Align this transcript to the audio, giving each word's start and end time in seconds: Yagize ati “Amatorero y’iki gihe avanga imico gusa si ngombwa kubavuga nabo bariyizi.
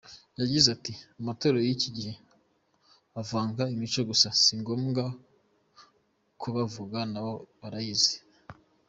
Yagize 0.39 0.67
ati 0.75 0.93
“Amatorero 1.19 1.59
y’iki 1.63 1.89
gihe 1.97 2.13
avanga 3.21 3.61
imico 3.75 4.01
gusa 4.09 4.27
si 4.41 4.53
ngombwa 4.61 5.05
kubavuga 6.41 6.99
nabo 7.11 7.33
bariyizi. 7.59 8.17